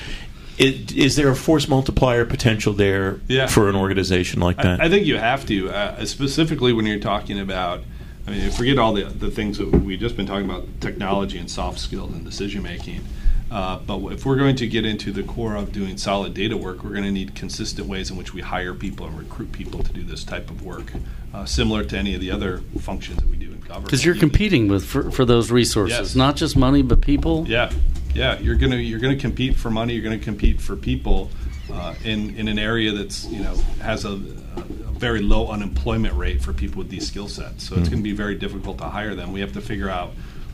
It, 0.58 0.92
is 0.96 1.16
there 1.16 1.30
a 1.30 1.36
force 1.36 1.68
multiplier 1.68 2.26
potential 2.26 2.74
there 2.74 3.20
yeah. 3.28 3.48
for 3.48 3.70
an 3.70 3.76
organization 3.76 4.40
like 4.40 4.58
that? 4.58 4.82
I, 4.82 4.86
I 4.86 4.90
think 4.90 5.06
you 5.06 5.18
have 5.18 5.46
to, 5.48 5.70
uh, 5.70 6.06
specifically 6.06 6.74
when 6.74 6.86
you're 6.86 7.00
talking 7.00 7.40
about. 7.40 7.84
I 8.26 8.32
mean, 8.32 8.52
forget 8.52 8.78
all 8.78 8.92
the 8.92 9.06
the 9.06 9.32
things 9.32 9.58
that 9.58 9.70
we've 9.70 10.00
just 10.00 10.18
been 10.18 10.26
talking 10.26 10.50
about, 10.50 10.66
technology 10.82 11.38
and 11.38 11.50
soft 11.50 11.80
skills 11.80 12.12
and 12.12 12.26
decision 12.26 12.62
making. 12.62 13.02
Uh, 13.50 13.80
but 13.80 14.00
if 14.12 14.26
we're 14.26 14.36
going 14.36 14.58
to 14.58 14.68
get 14.68 14.86
into 14.86 15.12
the 15.12 15.24
core 15.24 15.56
of 15.56 15.72
doing 15.72 15.98
solid 15.98 16.34
data 16.34 16.58
work, 16.58 16.84
we're 16.84 16.92
going 16.92 17.04
to 17.04 17.12
need 17.12 17.34
consistent 17.34 17.88
ways 17.88 18.12
in 18.12 18.18
which 18.18 18.34
we 18.34 18.42
hire 18.42 18.74
people 18.74 19.06
and 19.06 19.18
recruit 19.18 19.52
people 19.54 19.82
to 19.84 19.94
do 19.94 20.04
this 20.04 20.26
type 20.26 20.50
of 20.50 20.64
work, 20.64 20.92
uh, 21.34 21.46
similar 21.46 21.84
to 21.86 21.98
any 21.98 22.14
of 22.14 22.20
the 22.20 22.30
other 22.30 22.62
functions 22.82 23.20
that 23.20 23.28
we 23.30 23.38
do 23.38 23.46
in 23.46 23.60
government. 23.62 23.86
Because 23.86 24.04
you're 24.04 24.16
competing 24.16 24.68
with 24.68 24.86
for, 24.86 25.10
for 25.12 25.24
those 25.24 25.50
resources, 25.50 25.98
yes. 25.98 26.16
not 26.16 26.36
just 26.36 26.58
money, 26.58 26.82
but 26.82 27.00
people. 27.00 27.48
Yeah, 27.48 27.72
yeah, 28.18 28.40
you're 28.40 28.56
gonna 28.56 28.78
you're 28.78 29.00
gonna 29.00 29.16
compete 29.16 29.56
for 29.56 29.70
money. 29.70 29.94
You're 29.94 30.04
gonna 30.04 30.18
compete 30.18 30.60
for 30.60 30.76
people 30.76 31.30
uh, 31.72 31.94
in 32.04 32.36
in 32.36 32.48
an 32.48 32.58
area 32.58 32.92
that's 32.92 33.26
you 33.26 33.44
know 33.44 33.56
has 33.82 34.06
a, 34.06 34.14
a, 34.14 34.62
very 34.98 35.22
low 35.22 35.50
unemployment 35.50 36.16
rate 36.16 36.42
for 36.42 36.52
people 36.52 36.80
with 36.80 36.90
these 36.90 37.08
skill 37.08 37.28
sets. 37.28 37.66
So 37.66 37.74
mm-hmm. 37.74 37.82
it's 37.82 37.90
going 37.90 38.02
to 38.02 38.04
be 38.04 38.16
very 38.16 38.34
difficult 38.34 38.80
to 38.80 38.86
hire 38.86 39.14
them. 39.14 39.32
We 39.32 39.42
have 39.42 39.54
to 39.54 39.62
figure 39.62 39.92
out 39.92 40.10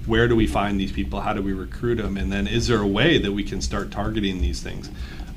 where 0.05 0.27
do 0.27 0.36
we 0.36 0.48
find 0.48 0.77
these 0.77 0.91
people? 0.91 1.22
How 1.22 1.32
do 1.32 1.41
we 1.41 1.53
recruit 1.53 1.96
them? 1.96 2.17
And 2.17 2.29
then 2.29 2.46
is 2.46 2.67
there 2.67 2.82
a 2.82 2.88
way 2.88 3.17
that 3.20 3.32
we 3.32 3.46
can 3.46 3.62
start 3.62 3.89
targeting 3.89 4.41
these 4.41 4.62
things? 4.62 4.91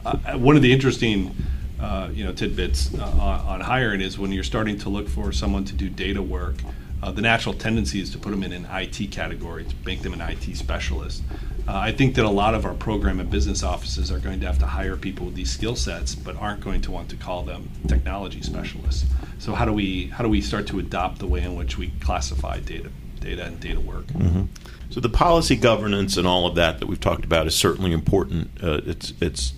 Uh, 0.04 0.36
one 0.36 0.56
of 0.56 0.62
the 0.62 0.72
interesting 0.72 1.36
uh, 1.78 2.08
you 2.12 2.24
know 2.24 2.32
tidbits 2.32 2.92
uh, 2.98 3.04
on, 3.04 3.40
on 3.46 3.60
hiring 3.60 4.00
is 4.00 4.18
when 4.18 4.32
you're 4.32 4.42
starting 4.42 4.76
to 4.78 4.88
look 4.88 5.08
for 5.08 5.30
someone 5.30 5.64
to 5.66 5.74
do 5.74 5.88
data 5.88 6.22
work. 6.22 6.56
Uh, 7.02 7.12
the 7.12 7.22
natural 7.22 7.54
tendency 7.54 8.00
is 8.00 8.10
to 8.10 8.18
put 8.18 8.30
them 8.30 8.42
in 8.42 8.52
an 8.52 8.66
IT 8.72 9.12
category, 9.12 9.64
to 9.64 9.74
make 9.84 10.02
them 10.02 10.12
an 10.14 10.20
IT 10.20 10.56
specialist. 10.56 11.22
Uh, 11.68 11.74
I 11.74 11.92
think 11.92 12.14
that 12.14 12.24
a 12.24 12.30
lot 12.30 12.54
of 12.54 12.64
our 12.64 12.74
program 12.74 13.18
and 13.18 13.28
business 13.28 13.62
offices 13.62 14.12
are 14.12 14.20
going 14.20 14.38
to 14.40 14.46
have 14.46 14.58
to 14.60 14.66
hire 14.66 14.96
people 14.96 15.26
with 15.26 15.34
these 15.34 15.50
skill 15.50 15.74
sets, 15.74 16.14
but 16.14 16.36
aren't 16.36 16.60
going 16.60 16.80
to 16.82 16.92
want 16.92 17.08
to 17.10 17.16
call 17.16 17.42
them 17.42 17.68
technology 17.88 18.40
specialists. 18.40 19.04
So 19.38 19.52
how 19.52 19.64
do 19.64 19.72
we 19.72 20.06
how 20.08 20.22
do 20.22 20.30
we 20.30 20.40
start 20.40 20.68
to 20.68 20.78
adopt 20.78 21.18
the 21.18 21.26
way 21.26 21.42
in 21.42 21.56
which 21.56 21.76
we 21.76 21.92
classify 22.00 22.60
data 22.60 22.90
data 23.20 23.44
and 23.44 23.58
data 23.58 23.80
work? 23.80 24.06
Mm-hmm. 24.06 24.44
So 24.90 25.00
the 25.00 25.08
policy 25.08 25.56
governance 25.56 26.16
and 26.16 26.26
all 26.26 26.46
of 26.46 26.54
that 26.54 26.78
that 26.78 26.86
we've 26.86 27.00
talked 27.00 27.24
about 27.24 27.48
is 27.48 27.54
certainly 27.54 27.92
important. 27.92 28.50
Uh, 28.62 28.80
it's 28.86 29.12
it's 29.20 29.52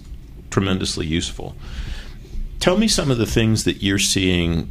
tremendously 0.50 1.07
useful. 1.07 1.57
Tell 2.59 2.79
me 2.79 2.88
some 2.88 3.11
of 3.11 3.19
the 3.19 3.27
things 3.27 3.65
that 3.65 3.83
you're 3.83 3.99
seeing 3.99 4.71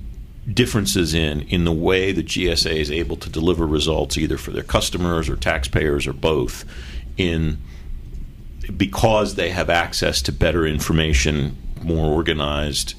differences 0.51 1.13
in 1.13 1.41
in 1.41 1.65
the 1.65 1.71
way 1.71 2.11
the 2.11 2.23
GSA 2.23 2.73
is 2.73 2.89
able 2.89 3.17
to 3.17 3.29
deliver 3.29 3.67
results 3.67 4.17
either 4.17 4.37
for 4.37 4.51
their 4.51 4.63
customers 4.63 5.29
or 5.29 5.35
taxpayers 5.35 6.07
or 6.07 6.13
both 6.13 6.65
in 7.17 7.59
because 8.75 9.35
they 9.35 9.49
have 9.49 9.69
access 9.69 10.21
to 10.23 10.31
better 10.31 10.65
information, 10.65 11.57
more 11.81 12.11
organized, 12.11 12.95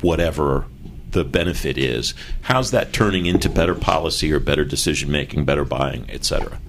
whatever 0.00 0.66
the 1.10 1.24
benefit 1.24 1.76
is. 1.76 2.14
How's 2.42 2.70
that 2.70 2.92
turning 2.92 3.26
into 3.26 3.48
better 3.48 3.74
policy 3.74 4.32
or 4.32 4.38
better 4.38 4.64
decision 4.64 5.10
making, 5.10 5.44
better 5.44 5.64
buying, 5.64 6.06
et 6.08 6.24
cetera? 6.24 6.60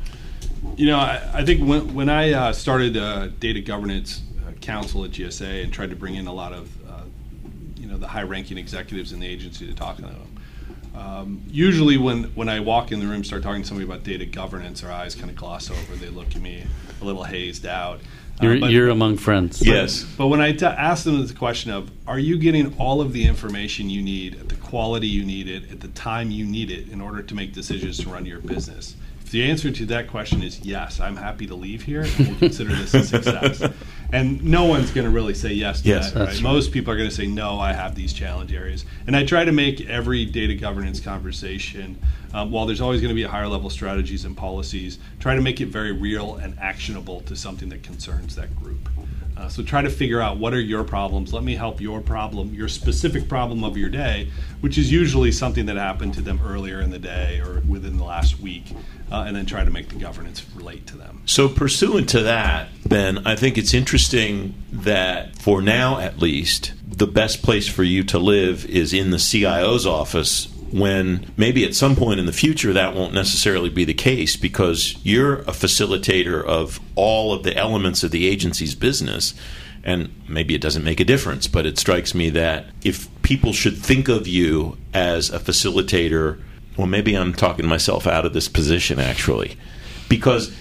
You 0.78 0.88
know, 0.88 0.98
I, 0.98 1.22
I 1.34 1.46
think 1.46 1.68
when, 1.68 1.94
when 1.94 2.10
I 2.10 2.32
uh, 2.32 2.54
started 2.54 2.98
uh, 2.98 3.28
data 3.40 3.62
governance 3.62 4.22
uh, 4.48 4.52
council 4.62 5.04
at 5.06 5.12
GSA 5.12 5.64
and 5.64 5.74
tried 5.74 5.90
to 5.90 5.96
bring 5.96 6.16
in 6.16 6.28
a 6.28 6.34
lot 6.34 6.54
of 6.54 6.70
you 7.80 7.88
know 7.88 7.98
the 7.98 8.08
high-ranking 8.08 8.58
executives 8.58 9.14
in 9.14 9.20
the 9.20 9.28
agency 9.28 9.66
to 9.66 9.74
talk 9.74 9.96
to 9.96 10.04
them. 10.04 10.16
Um, 10.96 11.44
usually 11.50 11.98
when, 11.98 12.26
when 12.36 12.50
I 12.50 12.60
walk 12.60 12.92
in 12.92 13.00
the 13.00 13.08
room, 13.08 13.24
start 13.24 13.44
talking 13.44 13.62
to 13.62 13.68
somebody 13.68 13.86
about 13.86 14.04
data 14.04 14.26
governance, 14.26 14.82
their 14.82 14.92
eyes 14.92 15.16
kind 15.16 15.30
of 15.30 15.36
gloss 15.36 15.70
over. 15.70 15.96
They 15.96 16.10
look 16.10 16.36
at 16.36 16.42
me 16.42 16.64
a 17.02 17.06
little 17.06 17.24
hazed 17.24 17.66
out. 17.66 18.00
Uh, 18.42 18.46
you're, 18.46 18.60
but, 18.60 18.72
you're 18.72 18.90
among 18.90 19.18
friends. 19.18 19.66
Yes. 19.66 20.04
But 20.04 20.28
when 20.28 20.42
I 20.42 20.54
t- 20.54 20.66
ask 20.66 21.04
them 21.04 21.26
the 21.26 21.34
question 21.34 21.72
of, 21.72 21.92
are 22.08 22.20
you 22.20 22.38
getting 22.38 22.78
all 22.78 23.02
of 23.02 23.14
the 23.14 23.26
information 23.26 23.90
you 23.90 24.02
need 24.02 24.40
at 24.40 24.50
the 24.50 24.56
quality 24.56 25.08
you 25.08 25.26
need 25.26 25.48
it 25.48 25.72
at 25.72 25.82
the 25.82 25.90
time 25.90 26.32
you 26.32 26.46
need 26.46 26.72
it 26.72 26.90
in 26.90 27.02
order 27.02 27.22
to 27.22 27.36
make 27.36 27.54
decisions 27.54 27.98
to 28.00 28.10
run 28.10 28.26
your 28.26 28.40
business? 28.40 28.96
If 29.22 29.32
the 29.32 29.50
answer 29.50 29.72
to 29.72 29.86
that 29.88 30.08
question 30.08 30.42
is 30.42 30.62
yes, 30.62 31.00
I'm 31.00 31.18
happy 31.18 31.48
to 31.48 31.56
leave 31.56 31.84
here 31.84 32.02
and 32.02 32.28
we'll 32.28 32.40
consider 32.40 32.76
this 32.76 32.94
a 32.94 33.04
success. 33.04 33.74
And 34.12 34.44
no 34.44 34.66
one's 34.66 34.92
going 34.92 35.06
to 35.06 35.12
really 35.12 35.36
say 35.36 35.54
yes 35.54 35.82
to 35.82 35.90
yes, 35.90 36.12
that. 36.12 36.28
Right? 36.28 36.42
Most 36.42 36.72
people 36.72 36.92
are 36.94 36.98
going 36.98 37.10
to 37.10 37.16
say 37.16 37.28
no. 37.28 37.60
I 37.60 37.74
have 37.74 37.94
these 37.94 38.12
challenge 38.12 38.54
areas, 38.54 38.86
and 39.06 39.16
I 39.16 39.24
try 39.24 39.46
to 39.46 39.52
make 39.52 39.88
every 39.88 40.26
data 40.26 40.56
governance 40.56 41.00
conversation, 41.00 42.00
um, 42.34 42.52
while 42.52 42.66
there's 42.66 42.82
always 42.82 43.02
going 43.02 43.10
to 43.10 43.16
be 43.16 43.24
higher 43.24 43.48
level 43.48 43.70
strategies 43.70 44.26
and 44.26 44.36
policies, 44.36 44.98
try 45.20 45.36
to 45.36 45.42
make 45.42 45.62
it 45.62 45.68
very 45.68 45.92
real 45.92 46.36
and 46.36 46.58
actionable 46.60 47.22
to 47.22 47.36
something 47.36 47.70
that 47.70 47.84
concerns 47.84 48.36
that 48.36 48.56
group. 48.56 48.90
Uh, 49.40 49.48
so 49.48 49.64
try 49.64 49.82
to 49.82 49.90
figure 49.90 50.20
out 50.20 50.38
what 50.38 50.54
are 50.54 50.60
your 50.60 50.84
problems. 50.84 51.32
Let 51.32 51.44
me 51.44 51.56
help 51.56 51.80
your 51.80 52.02
problem, 52.02 52.54
your 52.54 52.68
specific 52.68 53.30
problem 53.30 53.64
of 53.64 53.78
your 53.78 53.90
day, 53.90 54.30
which 54.60 54.78
is 54.78 54.92
usually 54.92 55.32
something 55.32 55.66
that 55.68 55.78
happened 55.78 56.14
to 56.16 56.22
them 56.22 56.42
earlier 56.44 56.82
in 56.82 56.90
the 56.90 57.00
day 57.00 57.40
or 57.40 57.62
within 57.62 57.98
the 57.98 58.04
last 58.04 58.40
week, 58.40 58.66
uh, 59.12 59.24
and 59.26 59.36
then 59.36 59.46
try 59.46 59.64
to 59.64 59.72
make 59.72 59.88
the 59.88 59.96
governance 59.96 60.46
relate 60.56 60.86
to 60.88 60.98
them. 60.98 61.22
So, 61.26 61.48
pursuant 61.48 62.10
to 62.10 62.24
that, 62.24 62.68
Ben, 62.86 63.26
I 63.26 63.38
think 63.38 63.58
it's 63.58 63.74
interesting 63.74 64.56
that 64.74 65.38
for 65.38 65.62
now 65.62 66.00
at 66.00 66.20
least, 66.20 66.74
the 66.86 67.08
best 67.08 67.42
place 67.42 67.68
for 67.68 67.84
you 67.84 68.04
to 68.06 68.20
live 68.20 68.66
is 68.66 68.92
in 68.92 69.12
the 69.12 69.20
CIO's 69.20 69.86
office 69.86 70.50
when 70.72 71.32
maybe 71.38 71.66
at 71.66 71.76
some 71.76 71.96
point 71.96 72.20
in 72.20 72.26
the 72.26 72.34
future 72.34 72.74
that 72.74 72.94
won't 72.94 73.14
necessarily 73.14 73.70
be 73.70 73.86
the 73.86 73.94
case 73.94 74.36
because 74.36 74.96
you're 75.04 75.40
a 75.42 75.52
facilitator 75.52 76.44
of 76.44 76.80
all 76.96 77.34
of 77.34 77.44
the 77.44 77.56
elements 77.56 78.04
of 78.04 78.12
the 78.12 78.28
agency's 78.28 78.76
business. 78.76 79.34
And 79.84 80.14
maybe 80.28 80.56
it 80.56 80.62
doesn't 80.62 80.84
make 80.84 81.00
a 81.00 81.06
difference, 81.06 81.48
but 81.48 81.66
it 81.66 81.80
strikes 81.80 82.14
me 82.14 82.30
that 82.32 82.68
if 82.84 83.08
people 83.22 83.54
should 83.54 83.78
think 83.78 84.10
of 84.10 84.28
you 84.28 84.78
as 84.94 85.30
a 85.30 85.40
facilitator, 85.40 86.42
well, 86.78 86.88
maybe 86.88 87.16
I'm 87.16 87.34
talking 87.34 87.66
myself 87.66 88.06
out 88.06 88.26
of 88.26 88.34
this 88.34 88.48
position 88.48 89.00
actually. 89.00 89.58
Because 90.10 90.56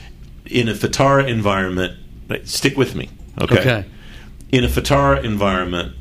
in 0.47 0.69
a 0.69 0.75
FITARA 0.75 1.29
environment, 1.29 1.99
stick 2.45 2.77
with 2.77 2.95
me, 2.95 3.11
okay? 3.41 3.61
Okay. 3.61 3.85
In 4.51 4.65
a 4.65 4.69
FITARA 4.69 5.25
environment, 5.25 5.95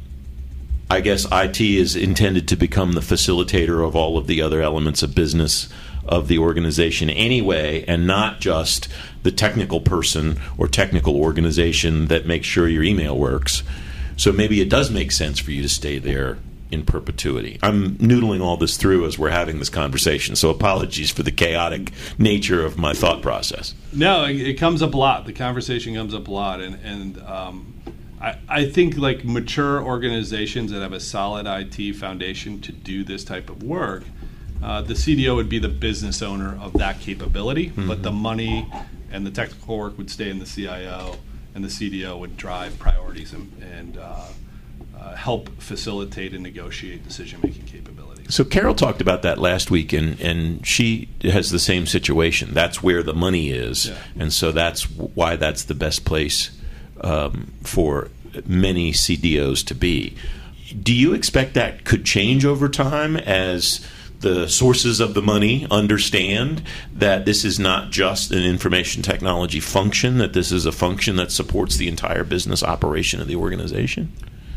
I 0.89 1.01
guess 1.01 1.27
IT 1.32 1.60
is 1.60 1.96
intended 1.96 2.48
to 2.48 2.56
become 2.56 2.94
the 2.94 3.01
facilitator 3.01 3.86
of 3.86 3.96
all 3.96 4.17
of 4.17 4.27
the 4.27 4.41
other 4.41 4.62
elements 4.62 5.03
of 5.03 5.13
business 5.13 5.67
of 6.08 6.29
the 6.29 6.38
organization 6.38 7.10
anyway, 7.10 7.84
and 7.88 8.08
not 8.08 8.39
just 8.39 8.88
the 9.24 9.32
technical 9.32 9.82
person 9.82 10.39
or 10.58 10.67
technical 10.67 11.17
organization 11.17 12.08
that 12.08 12.25
makes 12.25 12.48
sure 12.48 12.70
your 12.70 12.84
email 12.84 13.17
works. 13.17 13.63
So 14.15 14.32
maybe 14.32 14.62
it 14.62 14.70
does 14.70 14.89
make 14.89 15.12
sense 15.12 15.39
for 15.39 15.51
you 15.51 15.62
to 15.62 15.70
stay 15.70 16.00
there 16.00 16.38
in 16.72 16.84
perpetuity. 16.86 17.60
I'm 17.62 17.96
noodling 17.96 18.41
all 18.41 18.58
this 18.58 18.77
through 18.77 19.06
as 19.06 19.17
we're 19.17 19.29
having 19.29 19.60
this 19.60 19.70
conversation, 19.70 20.36
so 20.36 20.50
apologies 20.50 21.12
for 21.12 21.24
the 21.24 21.32
chaotic 21.32 21.91
nature 22.17 22.65
of 22.65 22.77
my 22.77 22.94
thought 22.94 23.22
process. 23.22 23.74
No, 23.94 24.25
it 24.25 24.56
comes 24.56 24.82
up 24.82 24.94
a 24.94 24.98
lot. 24.98 25.25
The 25.25 25.34
conversation 25.34 25.96
comes 25.96 26.13
up 26.13 26.27
a 26.27 26.32
lot, 26.32 26.62
and 26.62 26.75
and 26.84 27.22
um, 27.24 27.74
I, 28.21 28.38
I 28.50 28.65
think 28.65 28.97
like 28.97 29.24
mature 29.24 29.81
organizations 29.81 30.71
that 30.71 30.81
have 30.81 30.93
a 30.93 31.00
solid 31.00 31.45
IT 31.45 31.93
foundation 31.93 32.62
to 32.62 32.71
do 32.71 33.03
this 33.03 33.24
type 33.24 33.50
of 33.50 33.63
work, 33.63 34.03
uh, 34.63 34.81
the 34.81 34.95
CDO 34.95 35.36
would 35.36 35.50
be 35.50 35.59
the 35.59 35.69
business 35.69 36.21
owner 36.21 36.57
of 36.62 36.74
that 36.74 37.00
capability, 37.00 37.69
mm-hmm. 37.69 37.88
but 37.88 38.01
the 38.01 38.12
money 38.12 38.67
and 39.12 39.25
the 39.25 39.31
technical 39.31 39.77
work 39.77 39.97
would 39.97 40.09
stay 40.09 40.29
in 40.29 40.39
the 40.39 40.45
CIO, 40.45 41.15
and 41.53 41.63
the 41.63 41.69
CDO 41.69 42.19
would 42.19 42.38
drive 42.38 42.77
priorities 42.79 43.33
and, 43.33 43.51
and 43.62 43.97
uh, 43.97 44.25
uh, 45.00 45.15
help 45.15 45.50
facilitate 45.62 46.33
and 46.33 46.41
negotiate 46.41 47.03
decision 47.03 47.39
making 47.43 47.65
capabilities. 47.65 48.33
So 48.33 48.43
Carol 48.43 48.74
talked 48.74 49.00
about 49.00 49.21
that 49.21 49.38
last 49.38 49.69
week, 49.69 49.93
and, 49.93 50.19
and 50.19 50.65
she 50.65 51.07
has 51.21 51.51
the 51.51 51.59
same 51.59 51.86
situation. 51.86 52.53
That's 52.53 52.81
where 52.81 53.03
the 53.03 53.13
money 53.13 53.51
is, 53.51 53.88
yeah. 53.88 53.97
and 54.17 54.33
so 54.33 54.51
that's 54.51 54.89
why 54.89 55.36
that's 55.36 55.63
the 55.63 55.75
best 55.75 56.03
place 56.03 56.57
um, 57.01 57.54
for 57.63 58.10
many 58.46 58.92
CDOs 58.92 59.66
to 59.68 59.75
be. 59.75 60.16
Do 60.82 60.94
you 60.94 61.13
expect 61.13 61.54
that 61.54 61.86
could 61.86 62.06
change 62.06 62.46
over 62.46 62.68
time 62.68 63.16
as 63.16 63.86
the 64.20 64.48
sources 64.48 65.00
of 65.00 65.13
the 65.13 65.22
money 65.22 65.68
understand 65.70 66.63
that 66.92 67.25
this 67.25 67.46
is 67.46 67.60
not 67.60 67.92
just 67.92 68.32
an 68.32 68.44
information 68.44 69.04
technology 69.04 69.60
function, 69.60 70.18
that 70.18 70.34
this 70.34 70.51
is 70.51 70.66
a 70.66 70.72
function 70.72 71.16
that 71.18 71.32
supports 71.32 71.77
the 71.77 71.88
entire 71.88 72.24
business 72.24 72.63
operation 72.63 73.22
of 73.22 73.27
the 73.27 73.36
organization? 73.36 74.12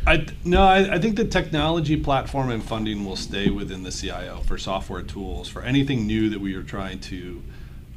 I, 0.06 0.26
no, 0.44 0.62
I, 0.62 0.94
I, 0.94 0.98
think 0.98 1.16
the 1.16 1.26
technology 1.26 1.96
platform 1.96 2.50
and 2.50 2.64
funding 2.64 3.04
will 3.04 3.16
stay 3.16 3.50
within 3.50 3.82
the 3.82 3.90
CIO 3.90 4.38
for 4.46 4.56
software 4.56 5.02
tools, 5.02 5.46
for 5.46 5.62
anything 5.62 6.06
new 6.06 6.30
that 6.30 6.40
we 6.40 6.54
are 6.54 6.62
trying 6.62 7.00
to 7.00 7.42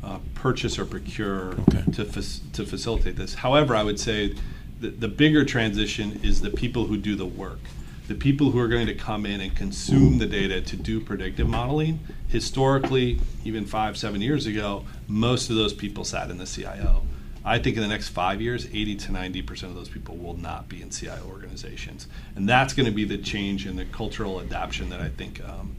uh, 0.04 0.20
purchase 0.36 0.78
or 0.78 0.86
procure 0.86 1.54
okay. 1.62 1.84
to, 1.94 2.06
fa- 2.06 2.54
to 2.54 2.66
facilitate 2.66 3.16
this. 3.16 3.36
However, 3.36 3.76
I 3.76 3.84
would 3.84 4.00
say 4.00 4.36
the, 4.80 4.90
the 4.90 5.08
bigger 5.08 5.46
transition 5.46 6.20
is 6.24 6.42
the 6.42 6.50
people 6.50 6.86
who 6.86 6.98
do 6.98 7.16
the 7.16 7.26
work. 7.26 7.60
The 8.08 8.16
people 8.16 8.52
who 8.52 8.60
are 8.60 8.68
going 8.68 8.88
to 8.88 8.96
come 8.96 9.26
in 9.26 9.40
and 9.40 9.56
consume 9.56 10.18
the 10.18 10.26
data 10.26 10.60
to 10.62 10.76
do 10.76 11.00
predictive 11.00 11.48
modeling, 11.48 12.02
historically, 12.28 13.22
even 13.46 13.66
five, 13.66 13.96
seven 13.98 14.22
years 14.22 14.46
ago, 14.46 14.84
most 15.08 15.50
of 15.50 15.56
those 15.56 15.74
people 15.74 16.04
sat 16.04 16.30
in 16.30 16.38
the 16.38 16.46
CIO. 16.46 17.04
I 17.46 17.60
think 17.60 17.78
in 17.78 17.82
the 17.82 17.88
next 17.88 18.10
five 18.10 18.42
years, 18.42 18.66
80 18.66 18.96
to 18.96 19.12
90% 19.12 19.64
of 19.64 19.76
those 19.76 19.90
people 19.90 20.18
will 20.18 20.38
not 20.38 20.68
be 20.68 20.82
in 20.82 20.90
CIO 20.90 21.26
organizations. 21.28 22.08
And 22.36 22.48
that's 22.48 22.74
going 22.74 22.86
to 22.86 22.92
be 22.92 23.06
the 23.06 23.18
change 23.18 23.66
in 23.66 23.78
the 23.78 23.86
cultural 23.86 24.40
adaptation 24.40 24.90
that 24.90 25.02
I 25.02 25.10
think 25.10 25.42
um, 25.44 25.76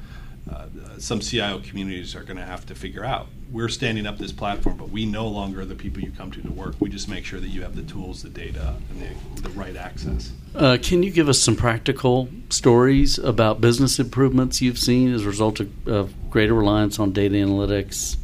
uh, 0.50 0.66
some 0.98 1.20
CIO 1.20 1.60
communities 1.60 2.14
are 2.14 2.22
going 2.22 2.36
to 2.36 2.44
have 2.44 2.66
to 2.66 2.74
figure 2.74 3.04
out. 3.04 3.28
We're 3.54 3.68
standing 3.68 4.04
up 4.04 4.18
this 4.18 4.32
platform, 4.32 4.78
but 4.78 4.90
we 4.90 5.06
no 5.06 5.28
longer 5.28 5.60
are 5.60 5.64
the 5.64 5.76
people 5.76 6.02
you 6.02 6.10
come 6.10 6.32
to 6.32 6.42
to 6.42 6.50
work. 6.50 6.74
We 6.80 6.90
just 6.90 7.08
make 7.08 7.24
sure 7.24 7.38
that 7.38 7.46
you 7.46 7.62
have 7.62 7.76
the 7.76 7.84
tools, 7.84 8.20
the 8.20 8.28
data, 8.28 8.74
and 8.90 9.00
the, 9.36 9.42
the 9.42 9.50
right 9.50 9.76
access. 9.76 10.32
Uh, 10.56 10.76
can 10.82 11.04
you 11.04 11.12
give 11.12 11.28
us 11.28 11.38
some 11.38 11.54
practical 11.54 12.28
stories 12.50 13.16
about 13.16 13.60
business 13.60 14.00
improvements 14.00 14.60
you've 14.60 14.80
seen 14.80 15.14
as 15.14 15.24
a 15.24 15.28
result 15.28 15.60
of, 15.60 15.86
of 15.86 16.30
greater 16.30 16.52
reliance 16.52 16.98
on 16.98 17.12
data 17.12 17.36
analytics, 17.36 18.16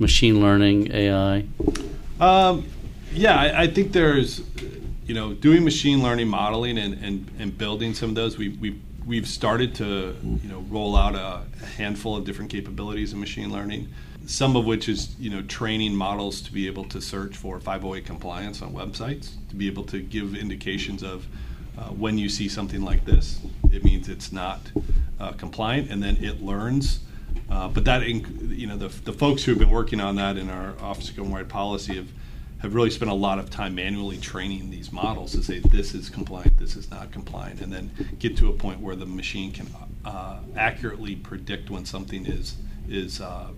machine 0.00 0.40
learning, 0.40 0.90
AI? 0.90 1.44
Um, 2.18 2.66
yeah, 3.12 3.38
I, 3.38 3.62
I, 3.62 3.66
think 3.68 3.92
there's, 3.92 4.42
you 5.06 5.14
know, 5.14 5.32
doing 5.32 5.62
machine 5.62 6.02
learning 6.02 6.26
modeling 6.26 6.76
and, 6.76 6.94
and, 7.04 7.30
and 7.38 7.56
building 7.56 7.94
some 7.94 8.08
of 8.08 8.16
those. 8.16 8.36
We, 8.36 8.48
we 8.48 8.80
we've 9.06 9.28
started 9.28 9.76
to 9.76 10.16
you 10.42 10.48
know 10.48 10.64
roll 10.68 10.96
out 10.96 11.14
a, 11.14 11.42
handful 11.76 12.16
of 12.16 12.24
different 12.24 12.50
capabilities 12.50 13.12
in 13.12 13.20
machine 13.20 13.52
learning 13.52 13.88
some 14.26 14.56
of 14.56 14.64
which 14.64 14.88
is 14.88 15.14
you 15.18 15.30
know 15.30 15.42
training 15.42 15.94
models 15.94 16.40
to 16.42 16.52
be 16.52 16.66
able 16.66 16.84
to 16.84 17.00
search 17.00 17.36
for 17.36 17.60
508 17.60 18.04
compliance 18.04 18.60
on 18.60 18.72
websites 18.72 19.30
to 19.48 19.54
be 19.54 19.66
able 19.66 19.84
to 19.84 20.00
give 20.00 20.34
indications 20.34 21.02
of 21.02 21.26
uh, 21.78 21.84
when 21.90 22.18
you 22.18 22.28
see 22.28 22.48
something 22.48 22.82
like 22.82 23.04
this 23.04 23.40
it 23.72 23.84
means 23.84 24.08
it's 24.08 24.32
not 24.32 24.60
uh, 25.20 25.32
compliant 25.32 25.90
and 25.90 26.02
then 26.02 26.16
it 26.16 26.42
learns. 26.42 27.00
Uh, 27.50 27.68
but 27.68 27.84
that 27.84 28.06
you 28.08 28.66
know 28.66 28.76
the, 28.76 28.88
the 29.04 29.12
folks 29.12 29.44
who 29.44 29.52
have 29.52 29.58
been 29.58 29.70
working 29.70 30.00
on 30.00 30.16
that 30.16 30.36
in 30.36 30.50
our 30.50 30.74
office 30.80 31.10
of 31.10 31.16
government 31.16 31.48
policy 31.48 31.94
have 31.96 32.08
have 32.58 32.74
really 32.74 32.90
spent 32.90 33.10
a 33.10 33.14
lot 33.14 33.38
of 33.38 33.50
time 33.50 33.74
manually 33.74 34.16
training 34.16 34.70
these 34.70 34.90
models 34.90 35.32
to 35.32 35.42
say 35.42 35.58
this 35.58 35.94
is 35.94 36.08
compliant, 36.08 36.56
this 36.58 36.74
is 36.74 36.90
not 36.90 37.12
compliant, 37.12 37.60
and 37.60 37.70
then 37.70 37.90
get 38.18 38.36
to 38.38 38.48
a 38.48 38.52
point 38.52 38.80
where 38.80 38.96
the 38.96 39.04
machine 39.04 39.52
can 39.52 39.68
uh, 40.06 40.38
accurately 40.56 41.14
predict 41.14 41.68
when 41.70 41.84
something 41.84 42.24
is 42.26 42.56
is 42.88 43.20
uh, 43.20 43.48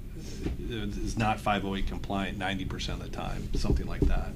is 0.69 1.17
not 1.17 1.41
508 1.41 1.87
compliant 1.87 2.39
90% 2.39 2.89
of 2.91 3.01
the 3.01 3.09
time, 3.09 3.49
something 3.55 3.87
like 3.87 4.01
that. 4.03 4.31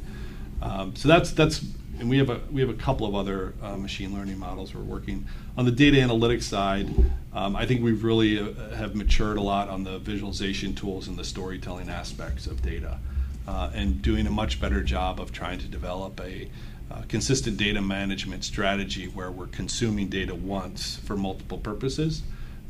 Um, 0.63 0.95
so 0.95 1.09
that's 1.09 1.33
that's 1.33 1.65
and 1.99 2.09
we 2.09 2.19
have 2.19 2.31
a 2.31 2.41
we 2.51 2.61
have 2.61 2.71
a 2.71 2.75
couple 2.75 3.07
of 3.07 3.15
other 3.15 3.55
uh, 3.63 3.77
machine 3.77 4.15
learning 4.15 4.39
models 4.39 4.75
we're 4.75 4.83
working 4.83 5.27
on 5.57 5.65
the 5.65 5.71
data 5.71 5.99
analytics 5.99 6.45
side. 6.45 6.89
Um, 7.33 7.57
I 7.57 7.67
think 7.67 7.83
we've 7.83 8.03
really 8.03 8.39
uh, 8.39 8.75
have 8.75 8.95
matured 8.95 9.37
a 9.37 9.43
lot 9.43 9.69
on 9.69 9.85
the 9.85 9.99
visualization 9.99 10.75
tools 10.75 11.09
and 11.09 11.17
the 11.17 11.25
storytelling 11.25 11.89
aspects 11.89 12.47
of 12.47 12.63
data 12.63 12.99
uh, 13.47 13.71
and 13.75 14.03
doing 14.03 14.27
a 14.27 14.31
much 14.31 14.61
better 14.61 14.83
job 14.83 15.21
of 15.21 15.33
trying 15.33 15.59
to 15.59 15.67
develop 15.67 16.21
a 16.21 16.49
uh, 16.91 17.03
consistent 17.09 17.57
data 17.57 17.81
management 17.81 18.45
strategy 18.45 19.07
where 19.07 19.31
we're 19.31 19.47
consuming 19.47 20.09
data 20.09 20.35
once 20.35 20.97
for 21.05 21.17
multiple 21.17 21.59
purposes. 21.59 22.23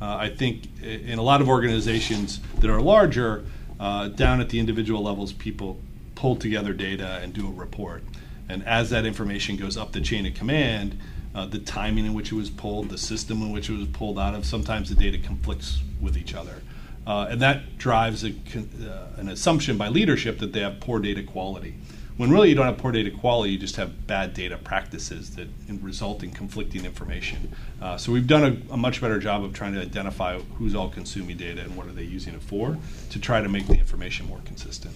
Uh, 0.02 0.16
I 0.16 0.30
think 0.30 0.64
in 0.82 1.20
a 1.20 1.22
lot 1.22 1.40
of 1.40 1.48
organizations 1.48 2.40
that 2.58 2.68
are 2.68 2.80
larger, 2.80 3.44
uh, 3.78 4.08
down 4.08 4.40
at 4.40 4.48
the 4.48 4.58
individual 4.58 5.00
levels, 5.00 5.32
people 5.32 5.78
pull 6.16 6.34
together 6.34 6.72
data 6.72 7.20
and 7.22 7.32
do 7.32 7.46
a 7.46 7.52
report. 7.52 8.02
And 8.48 8.66
as 8.66 8.90
that 8.90 9.06
information 9.06 9.56
goes 9.56 9.76
up 9.76 9.92
the 9.92 10.00
chain 10.00 10.26
of 10.26 10.34
command, 10.34 10.98
uh, 11.36 11.46
the 11.46 11.60
timing 11.60 12.04
in 12.04 12.14
which 12.14 12.32
it 12.32 12.34
was 12.34 12.50
pulled, 12.50 12.88
the 12.88 12.98
system 12.98 13.42
in 13.42 13.52
which 13.52 13.70
it 13.70 13.78
was 13.78 13.86
pulled 13.88 14.18
out 14.18 14.34
of. 14.34 14.44
Sometimes 14.44 14.88
the 14.88 14.96
data 14.96 15.18
conflicts 15.18 15.82
with 16.00 16.16
each 16.16 16.34
other. 16.34 16.62
Uh, 17.06 17.28
and 17.30 17.40
that 17.40 17.78
drives 17.78 18.24
a, 18.24 18.30
uh, 18.30 19.06
an 19.18 19.28
assumption 19.28 19.78
by 19.78 19.86
leadership 19.86 20.40
that 20.40 20.52
they 20.52 20.60
have 20.60 20.80
poor 20.80 20.98
data 20.98 21.22
quality. 21.22 21.76
When 22.16 22.30
really 22.30 22.50
you 22.50 22.54
don't 22.54 22.66
have 22.66 22.78
poor 22.78 22.92
data 22.92 23.10
quality, 23.10 23.52
you 23.52 23.58
just 23.58 23.76
have 23.76 24.06
bad 24.06 24.34
data 24.34 24.58
practices 24.58 25.34
that 25.36 25.48
result 25.80 26.22
in 26.22 26.30
conflicting 26.30 26.84
information. 26.84 27.54
Uh, 27.80 27.96
so 27.96 28.12
we've 28.12 28.26
done 28.26 28.66
a, 28.70 28.74
a, 28.74 28.76
much 28.76 29.00
better 29.00 29.18
job 29.18 29.42
of 29.44 29.52
trying 29.52 29.74
to 29.74 29.80
identify 29.80 30.38
who's 30.38 30.74
all 30.74 30.88
consuming 30.88 31.36
data 31.36 31.62
and 31.62 31.76
what 31.76 31.86
are 31.86 31.92
they 31.92 32.04
using 32.04 32.34
it 32.34 32.42
for 32.42 32.76
to 33.10 33.18
try 33.18 33.40
to 33.40 33.48
make 33.48 33.66
the 33.66 33.74
information 33.74 34.26
more 34.26 34.40
consistent. 34.44 34.94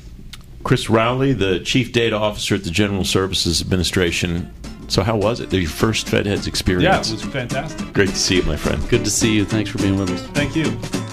Kris 0.63 0.91
Rowley, 0.91 1.33
the 1.33 1.61
Chief 1.61 1.93
Data 1.93 2.17
Officer 2.17 2.55
at 2.55 2.65
the 2.65 2.71
General 2.71 3.05
Services 3.05 3.61
Administration. 3.61 4.53
So, 4.89 5.03
how 5.03 5.17
was 5.17 5.41
it? 5.41 5.53
Your 5.53 5.69
first 5.69 6.07
FedHeads 6.07 6.47
experience? 6.47 7.09
Yeah, 7.09 7.15
it 7.15 7.23
was 7.23 7.33
fantastic. 7.33 7.93
Great 7.93 8.11
to 8.11 8.17
see 8.17 8.37
you, 8.37 8.43
my 8.43 8.57
friend. 8.57 8.89
Good 8.89 9.05
to 9.05 9.11
see 9.11 9.35
you. 9.35 9.45
Thanks 9.45 9.71
for 9.71 9.79
being 9.79 9.99
with 9.99 10.11
us. 10.11 10.23
Thank 10.29 10.55
you. 10.55 10.65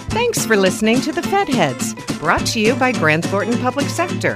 Thanks 0.10 0.45
for 0.45 0.55
listening 0.55 1.01
to 1.01 1.12
the 1.12 1.24
Fed 1.24 1.50
Heads, 1.50 1.95
brought 2.19 2.45
to 2.48 2.60
you 2.60 2.75
by 2.75 2.91
Grant 2.91 3.25
Thornton 3.25 3.57
Public 3.60 3.88
Sector. 3.88 4.36